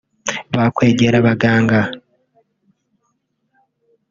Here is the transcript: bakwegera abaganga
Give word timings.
bakwegera 0.55 1.15
abaganga 1.21 1.79